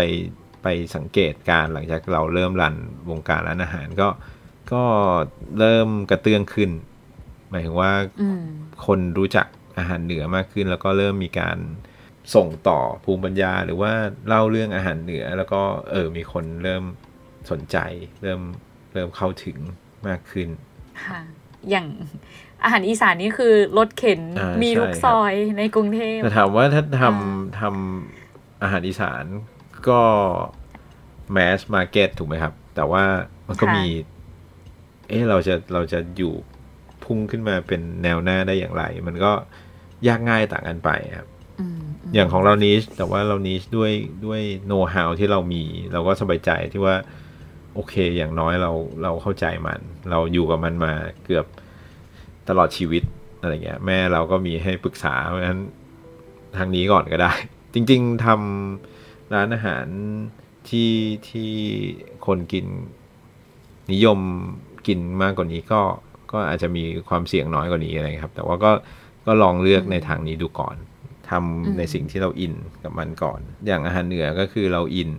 [0.63, 2.75] ไปสังเกตการหลังจากเราเริ่มรัน
[3.09, 4.07] วงการร้านอาหารก็
[4.71, 4.83] ก็
[5.59, 6.69] เริ่มกระเตื้องขึ้น
[7.49, 8.41] หมายถึงว่าอืม
[8.85, 9.47] คนรู้จัก
[9.77, 11.57] อาหารเหนือมากขึ้น แล้วก็เริ่มมีการ
[12.35, 13.91] ส่งต่อภูมิปัญญา หรือว่า
[14.27, 16.83] เล่าเรื่องอาหารเหนือ แล้วก็เออมีคนเริ่ม
[17.51, 17.77] สนใจ
[18.21, 18.41] เริ่ม
[18.93, 19.57] เริ่มเข้าถึง
[20.07, 20.49] มากขึ้น
[21.05, 21.21] ค่ะ
[21.69, 21.87] อย่าง
[22.63, 29.23] อาหารอีสานนี่คือรถเข็นอ่ามีมีทุกใช่ครับซอยในกรุงเทพแต่ถามว่าถ้าทอ่าำทำอาหารอีสาน
[29.89, 30.01] ก็
[31.31, 33.03] แมสมาร์เก็ตถูกไหมครับ แต่ว่า
[33.47, 33.85] มันก็มี
[35.07, 36.33] เอ๊ะเราจะเราจะอยู่
[37.03, 39.31] พุ่งขึ้นมาเป็นแนวหน้าได้อย่างไร มันก็
[40.07, 41.27] ยากง่ายต่างกันไปครับ
[41.59, 43.91] อืมอืมอย่างของเรานิชแต่ว่าเรานิชด้วย
[44.25, 45.63] ด้วยโน้ตฮาวที่เรามี
[45.93, 46.95] เราก็สบายใจที่ว่า
[47.73, 48.71] โอเค อย่างน้อยเรา
[49.03, 50.93] เราเข้าใจมัน เราอยู่กับมันมา
[51.25, 51.45] เกือบ
[52.49, 53.03] ตลอดชีวิต
[53.41, 55.59] อะไรเงี้ย แม่เราก็มีให้ปรึกษา เพราะฉะนั้น
[56.57, 57.33] ทางนี้ก่อนก็ได้
[57.73, 59.85] จริง ๆทำร้านอาหาร
[60.69, 60.91] ที่
[61.29, 61.51] ที่
[62.25, 62.65] คนกิน
[63.91, 64.19] นิยม
[64.87, 65.81] กินมากกว่านี้ก็
[66.31, 68.71] ก็อาจจะมีความเสี่ยงน้อยกว่านี้อะไรครับ แต่ว่าก็
[69.25, 70.75] ก็ลองเลือกในทางนี้ดูก่อน
[71.29, 75.11] ทำในสิ่งที่เราอินกับมันก่อน อย่างอาหารเหนือก็คือเราอิน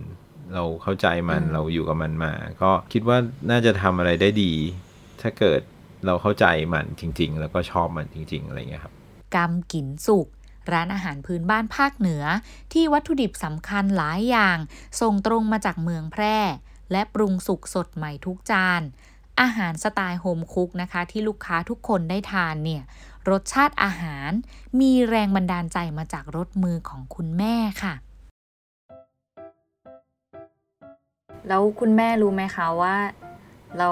[0.53, 3.17] เราเข้าใจมันเราอยู่กับมันมา ก็คิดว่า
[3.49, 4.53] น่าจะทำอะไรได้ดี
[5.21, 5.61] ถ้าเกิด
[6.05, 8.93] เราเข้าใจมันจริง ๆ แล้วก็ชอบมันจริง ๆ อะไรเงี้ยครับ
[9.35, 10.27] กำกินสุก
[10.71, 12.23] ร้านอาหารพื้นบ้านภาคเหนือ
[12.73, 14.57] ที่วัตถุดิบสำคัญหลายอย่าง
[15.01, 16.37] ส่งตรงมาจากเมืองแพร่
[16.91, 18.81] และปรุงสุกสดใหม่ทุกจาน
[19.41, 22.83] อาหารสไตล์โฮมคุกนะคะที่ลูกค้าทุกคนได้ทานเนี่ย
[23.29, 24.29] รสชาติอาหาร
[24.81, 27.93] มีแรงบันดาลใจมาจากรสมือของคุณแม่ค่ะ
[31.47, 32.95] แล้วคุณแม่รู้ไหมคะว่า
[33.79, 33.89] เรา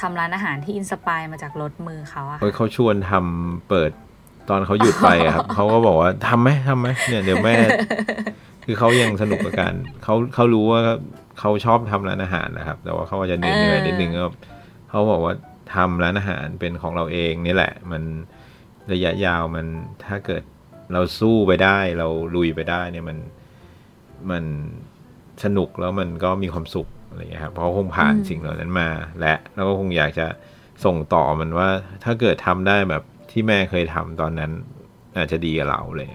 [0.00, 3.90] ทำร้านอาหารที่อินสปายมาจากรสมือเขาอะเฮ้ยเขาชวนทำเปิด
[4.48, 7.54] ตอนเขาหยุดไปอะครับเขาก็บอกว่าทำไหมทำไหมเนี่ยเดี๋ยวแม่
[8.64, 10.80] คือเขายังสนุกกับการเขาเขารู้ว่า
[11.38, 14.26] เขาชอบทำร้านอาหารนะครับ แต่ว่าเขาอาจจะเหนื่อยเหนื่อยนิดนึงก็
[14.88, 15.34] เขาบอกว่า
[15.74, 18.02] ทำร้านอาหารเป็นของเราเองนี่แหละ มัน
[18.92, 19.66] ระยะยาวมัน
[20.06, 20.42] ถ้าเกิด
[20.92, 23.18] เราสู้ไปได้ เราลุยไปได้เนี่ยมัน
[24.30, 24.44] มัน
[25.44, 28.88] สนุกแล้วมันก็มีความสุขอะไรอย่างเงี้ยครับเพราะเขาคงผ่านอืมสิ่งเหล่านั้นมา
[29.20, 30.26] และแล้วก็คงอยากจะ
[30.84, 31.68] ส่งต่อมันว่า
[32.04, 34.50] ถ้าเกิดทำได้แบบที่แม่เคยทำตอนนั้น
[35.16, 36.06] อาจจะดีกับเราเลย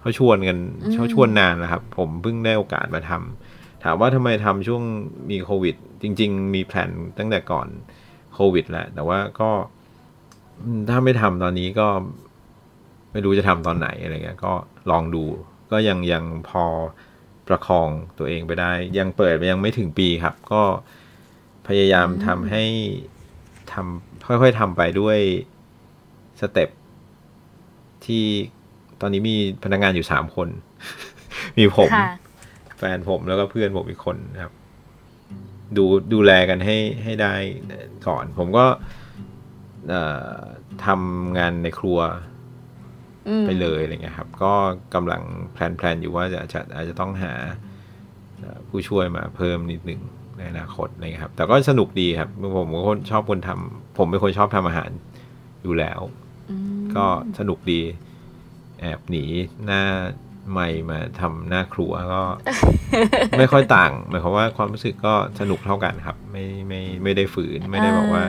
[0.00, 4.82] เขาชวนกันอืมเขาชวนนานนะครับ ผมเพิ่งได้โอกาสมาทำถามว่าทำไมทำช่วง
[5.30, 7.68] มีโควิด จริง ๆ มีแผนตั้งแต่ก่อน
[8.34, 9.50] โควิดแหละ แต่ว่าก็
[10.60, 11.88] อืมถ้าไม่ทำตอนนี้ก็
[13.12, 14.52] ไม่รู้จะทำตอนไหนอะไรเงี้ย ก็
[14.90, 15.24] ลองดู
[15.72, 16.64] ก็ยังยังพอ
[17.48, 20.62] ประคองตัวเองไปได้ ยังเปิดไปยังไม่ถึงปีครับ ก็
[21.68, 22.64] พยายามทำให้
[23.72, 25.18] ทำค่อยๆทำไปด้วย
[26.40, 26.70] สเต็ป
[28.06, 28.24] ที่
[29.00, 30.48] ตอนนี้มีพนักงานอยู่สามคน
[31.58, 32.10] มีผมค่ะ
[32.78, 34.52] แฟนผมแล้วก็เพื่อนผมอีกคนนะครับ
[35.76, 37.34] ดูดูแลกันให้ให้ได้
[38.06, 38.64] ก่อน ผมก็
[39.88, 40.02] เอ่
[40.34, 40.38] อ
[40.86, 41.98] ทำงานในครัว
[43.28, 44.52] อืมไปเลยอะไรเงี้ยครับ ก็
[44.94, 47.32] กำลังแพลนๆอยู่ว่าจะจะอาจจะต้องหา
[48.38, 50.00] เอ่อผู้ช่วยมาเพิ่มนิดหนึ่ง
[50.36, 54.90] ในอนาคตอะไรเงี้ยครับ แต่ก็สนุกดีครับผมก็คนชอบคนทำผมเป็นคนชอบทำอาหาร
[55.62, 56.00] อยู่แล้ว
[56.50, 57.06] อืมก็
[57.38, 57.80] สนุกดี
[58.80, 59.24] แอบหนี
[59.64, 59.82] หน้า
[60.52, 62.22] ไม่มาทำหน้าครัวก็
[63.38, 68.24] ไม่ค่อยต่างหมายความว่าความรู้สึกก็สนุกเท่ากันครับ ไม่ไม่ไม่ได้ฝืนไม่ได้บอกว่า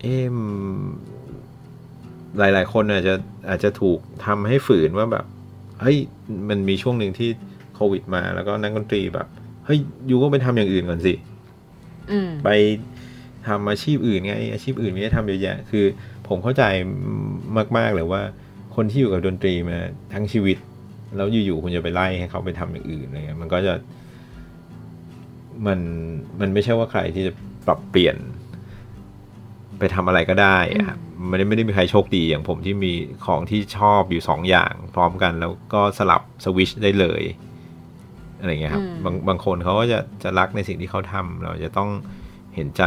[0.00, 0.38] เอ๊ะม
[2.38, 3.14] หลาย ๆ คนอาจจะ
[3.48, 5.24] อาจจะถูกทำให้ฝืนว่าแบบ
[5.82, 5.98] เฮ้ย
[6.48, 7.28] มันมีช่วงหนึ่งที่
[7.74, 9.26] โควิดมา แล้วก็นักดนตรีแบบ
[9.64, 9.78] เฮ้ย
[10.10, 11.14] ยูก็ไปทำอย่างอื่นก่อนสิ
[12.10, 12.48] อืมไป
[13.46, 15.84] ทำอาชีพอื่นไง อาชีพอื่นมีให้ทำเยอะแยะ คือ
[16.28, 16.64] ผมเข้าใจ
[17.76, 18.22] มาก ๆเลยว่า
[18.76, 19.78] คนที่อยู่กับดนตรีมา
[20.12, 20.56] ทั้งชีวิต
[21.16, 23.74] แล้วอยู่ๆคุณจะไปไล่ให้เขาไปทำอย่างอื่นอะไรเงี้ยมันก็จะ
[25.66, 25.78] มัน
[26.40, 27.32] มันไม่ใช่ว่าใครที่จะ
[27.66, 28.16] ปรับเปลี่ยน
[29.78, 32.92] ไปทำอะไรก็ได้อะครับไม่ได้ไม่ได้มีใครโชคดีอย่างผมที่มี
[33.26, 37.22] ของที่ชอบอยู่สองอย่าง พร้อมกันแล้วก็สลับสวิชได้เลย
[38.38, 41.90] อะไรเงี้ยครับอืมบางบางคนเขาก็จะจะรักในสิ่งที่เขาทำเราจะต้อง
[42.54, 42.82] เห็นใจ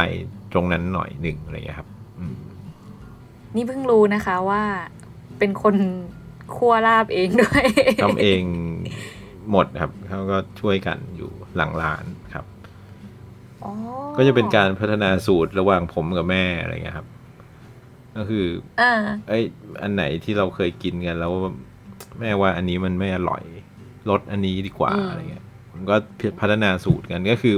[0.52, 2.40] ตรงนั้นหน่อยหนึ่งอะไรเงี้ยครับอือืม
[3.56, 4.62] นี่เพิ่งรู้นะคะว่า
[5.38, 5.74] เป็นคน
[6.54, 7.64] คั่วลาบเองด้วย
[8.02, 8.42] ทำเอง
[9.50, 12.44] หมดครับเขาก็ช่วยกันอยู่หลังร้านครับ
[14.16, 17.08] ก็จะเป็นการพัฒนาสูตรระหว่างผมกับแม่อะไรเงี้ยครับ
[18.16, 18.44] ก็คือ
[18.80, 18.82] อ
[19.28, 19.32] ไอ
[19.82, 21.32] อันไหนที่เราเคยกินกันแล้ว
[22.20, 23.42] แม่ว่าอันนี้มันไม่อร่อย
[24.10, 25.96] ลดอันนี้ดีกว่าออะไรเงี้ยผมก็
[26.40, 27.54] พัฒนาสูตรกันก็คือ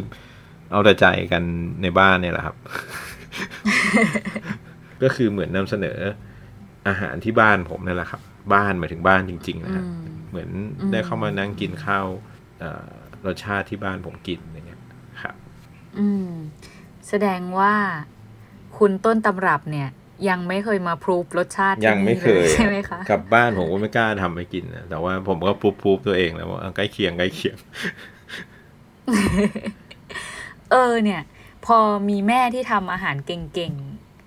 [0.71, 1.43] เอาแต่ใจกัน
[1.83, 2.57] ในบ้านเนี่ยแหละครับ
[5.03, 5.99] ก็คือเหมือนนำเสนอ
[6.89, 10.49] อาหารที่บ้านผมนั่นแหละครับ บ้านหมายถึงบ้านจริง ๆ นะอืครับมเหมือน
[10.81, 12.07] อืมได้เข้ามานั่งกินข้าว
[12.59, 12.89] เอ่อ
[13.27, 14.83] รสชาติที่บ้านผมกินอะไรเงี้ย
[15.23, 15.35] ครับ
[15.99, 16.29] อืม
[17.09, 17.75] แสดงว่า
[18.79, 19.89] คุณต้นตำรับเนี่ย
[20.29, 27.57] ยังไม่เคยมาพรูฟรสชาติที่ยังไม่เคยนี่ลใช่ไหมคะกลับบ้านผมก็ไม่กล้าทำให้กินนะแต่ว่าผมก็ปุ๊บปุ๊บตัวเองแล้วว่าเออใกล้เคียงใกล้เคียง
[30.71, 31.23] เออเนี่ย
[31.67, 31.79] พอ
[32.09, 33.73] มีแม่ที่ทำอาหารเก่ง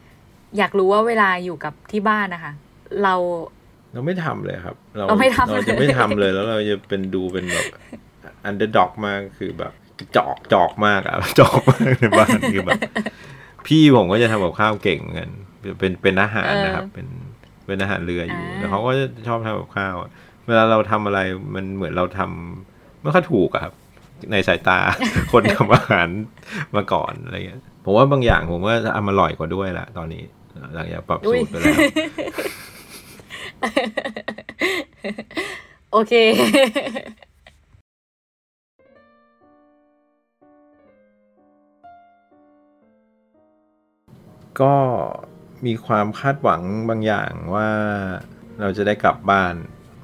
[0.01, 2.53] ๆ อยากรู้ว่าเวลาอยู่กับที่บ้านนะคะ
[3.03, 3.15] เรา
[3.93, 7.65] เราไม่ทำเลยครับ เราเราไม่ทำเราจะเลยไม่ทำเลยแล้วเราจะเป็นดูเป็นแบบ
[8.45, 9.73] อันเดอร์ด็อกมากคือแบบ
[10.17, 12.80] จอกจอกมากอะจอกมากในบ้านคือแบบ
[13.67, 15.32] พี่ผมก็จะทำกับข้าวเก่งเหมือนกัน
[15.80, 17.08] เป็นเป็นอาหารนะครับ เป็น
[17.65, 20.10] เป็นอาหารเรืออยู่แล้วเขาก็จะชอบทำกับข้าวอะ
[20.47, 21.19] เวลาเราทำอะไร
[21.56, 23.73] มันเหมือนเราทำไม่ค่อยถูกอะครับ
[24.32, 24.80] ในสายตา
[25.32, 26.08] คนทำอาหาร
[26.76, 30.23] มาก่อนอะไรเงี้ยผมว่าบางอย่างผมก็ทำอร่อยกว่าด้วยละตอนนี้
[30.76, 31.78] หลังจากปรับสูตรไปแล้ว
[35.91, 36.13] โอเค
[44.62, 44.74] ก็
[45.65, 47.67] มีความคาดหวังบางอย่างว่า
[48.62, 49.54] เราจะได้กลับบ้าน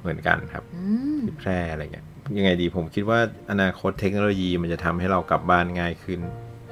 [0.01, 0.83] เหมือนกันครับอื
[1.17, 2.05] มที่แพร่อะไรเงี้ย
[2.37, 3.19] ยังไงดีผมคิดว่า
[3.51, 6.19] อนาคตเทคโนโลยีมันจะทำให้เรากลับบ้านง่ายขึ้น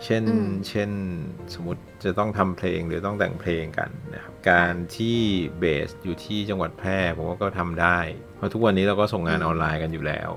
[0.05, 0.89] เช่นอืมเช่น
[1.53, 5.17] สมมติจะต้องทำเพลงหรือต้องแต่งเพลงกันนะครับการที่
[5.59, 7.99] เบสอยู่ที่จังหวัดแพร่ผมว่าก็ทำได้
[8.37, 10.29] เพราะทุกวันนี้เราก็ส่งงานออนไลน์กันอยู่แล้ว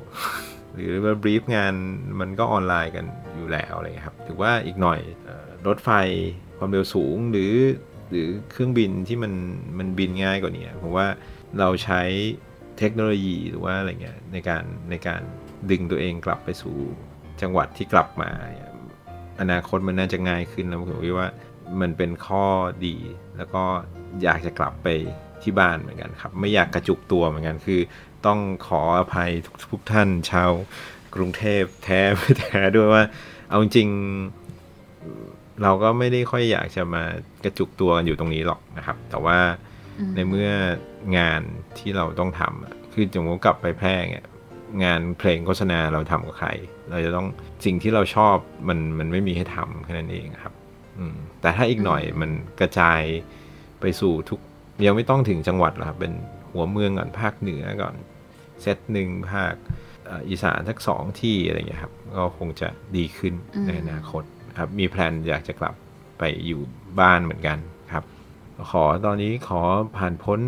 [0.72, 1.74] หรือว่าบรีฟงาน
[2.20, 3.05] มันก็ออนไลน์กัน
[3.37, 5.90] อยู่แล้วอะไรเงี้ยครับถือว่าอีกหน่อยเอ่อรถไฟ
[6.59, 7.53] ความเร็วสูงหรือ
[8.11, 9.33] หรือเครื่องบินที่มัน
[9.79, 11.07] มันบินง่ายกว่านี้ผมว่า
[11.59, 12.03] เราใช้
[12.79, 15.22] เทคโนโลยีหรือว่าอะไรเงี้ยในการในการ
[15.70, 16.77] ดึงตัวเองกลับไปสู่
[17.42, 18.73] จังหวัดที่กลับมาเนี่ย
[19.40, 21.29] อนาคตมันน่าจะง่ายขึ้นแล้วผมคิดว่า
[21.81, 22.44] มันเป็นข้อ
[22.87, 22.97] ดี
[23.37, 23.64] แล้วก็
[24.23, 24.88] อยากจะกลับไป
[25.42, 27.81] ที่บ้านเหมือนกันครับ ไม่อยากกระจุกตัวเหมือนกันคือ
[28.27, 30.51] ต้องขออภัยทุกทุกท่านชาว
[31.14, 33.03] กรุงเทพแท้ไม่แท้ด้วยว่า
[33.49, 33.88] เอาจริง
[35.62, 37.03] เราก็ไม่ได้ค่อยอยากจะมา
[37.44, 39.38] กระจุกตัวกันอยู่ตรงนี้หรอกนะครับ แต่ว่า
[40.14, 40.51] ในเมื่อ
[41.18, 41.40] งาน
[41.79, 44.27] ที่เราต้องทำคือสมมติกลับไปแพร่เนี่ย
[44.82, 46.48] งานเพลงโฆษณาเราทำกับใคร
[46.90, 47.26] เราจะต้อง
[47.64, 48.37] สิ่งที่เราชอบ
[48.68, 50.54] มันมันไม่มีให้ทำแค่นั้นเองครับ
[50.98, 53.00] อืมแต่ถ้าอีกหน่อยมันกระจาย
[53.80, 54.40] ไปสู่ทุก
[54.87, 56.12] ยังไม่ต้องถึงจังหวัดหรอกครับ เป็น
[56.52, 57.94] หัวเมืองก่อนภาคเหนือก่อน
[58.62, 59.54] เซตหนึ่งภาค
[60.06, 64.22] เอ่ออีสานสักสองที่อะไรอย่างเงี้ยครับ ก็คงจะดีขึ้นอืมในอนาคต
[64.58, 65.74] ครับ มีแพลนอยากจะกลับ
[66.18, 66.60] ไปอยู่
[67.00, 67.58] บ้านเหมือนกัน
[67.92, 68.04] ครับ
[68.70, 69.60] ขอตอนนี้ขอ
[69.96, 70.40] ผ่านพ้น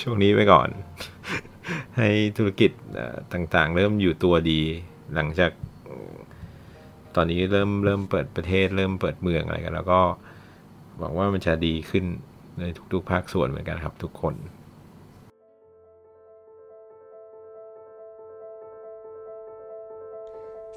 [0.00, 0.68] ช่วงนี้ไปก่อน
[1.96, 2.70] ให้ธุรกิจ
[3.32, 4.60] ต่างๆ เริ่มอยู่ตัวดี
[5.14, 5.50] หลังจาก
[7.16, 10.00] ตอนนี้เริ่มเริ่มเปิดประเทศ เริ่มเปิดเมืองอะไรกัน แล้วก็
[10.98, 12.04] หวังว่ามันจะดีขึ้น
[12.58, 14.36] ในทุกๆภาคส่วนเหมือนกันครับทุกคน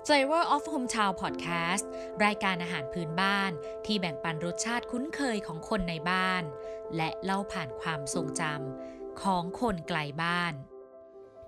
[0.08, 1.86] Flavor of Hometown Podcast
[2.26, 3.52] รายการอาหารพื้นบ้าน
[3.86, 6.44] ที่แบ่งปันรสชาติคุ้นเคยของคนในบ้าน
[6.96, 10.54] และเล่าผ่านความทรงจำของคนไกลบ้าน